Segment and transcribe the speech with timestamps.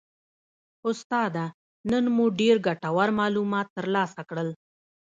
[0.89, 1.45] استاده
[1.89, 4.49] نن مو ډیر ګټور معلومات ترلاسه کړل